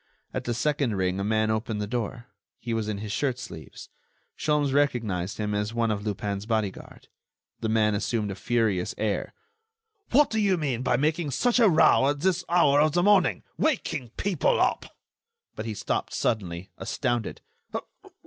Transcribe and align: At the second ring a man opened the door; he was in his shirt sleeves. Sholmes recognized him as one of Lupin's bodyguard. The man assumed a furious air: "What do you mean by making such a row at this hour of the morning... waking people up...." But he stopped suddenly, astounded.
At 0.33 0.45
the 0.45 0.55
second 0.55 0.95
ring 0.95 1.19
a 1.19 1.23
man 1.23 1.51
opened 1.51 1.79
the 1.79 1.85
door; 1.85 2.25
he 2.57 2.73
was 2.73 2.87
in 2.87 2.97
his 2.97 3.11
shirt 3.11 3.37
sleeves. 3.37 3.87
Sholmes 4.35 4.73
recognized 4.73 5.37
him 5.37 5.53
as 5.53 5.75
one 5.75 5.91
of 5.91 6.03
Lupin's 6.03 6.47
bodyguard. 6.47 7.07
The 7.59 7.69
man 7.69 7.93
assumed 7.93 8.31
a 8.31 8.35
furious 8.35 8.95
air: 8.97 9.35
"What 10.09 10.31
do 10.31 10.39
you 10.39 10.57
mean 10.57 10.81
by 10.81 10.97
making 10.97 11.29
such 11.29 11.59
a 11.59 11.69
row 11.69 12.09
at 12.09 12.21
this 12.21 12.43
hour 12.49 12.81
of 12.81 12.93
the 12.93 13.03
morning... 13.03 13.43
waking 13.59 14.09
people 14.17 14.59
up...." 14.59 14.87
But 15.55 15.67
he 15.67 15.75
stopped 15.75 16.15
suddenly, 16.15 16.71
astounded. 16.79 17.41